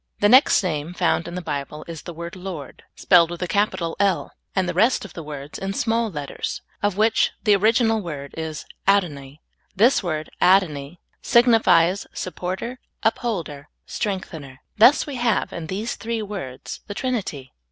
[0.19, 3.95] The next name found in the Bible is the word Lord, spelled with a capital
[3.99, 4.23] I 38 SOUL FOOD.
[4.23, 8.33] "L," and the rest of the words in small letters, of which the original word
[8.35, 9.41] is adoni.
[9.75, 14.61] This word adoni signifies supporter, upholder, strengthener.
[14.75, 17.53] Thus we have, in these three words, the Trinity.